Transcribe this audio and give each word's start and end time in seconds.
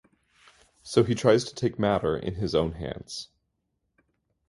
So 0.81 1.03
he 1.03 1.13
tries 1.13 1.43
to 1.43 1.53
take 1.53 1.77
matter 1.77 2.17
in 2.17 2.33
his 2.33 2.55
own 2.55 2.71
hands. 2.71 3.29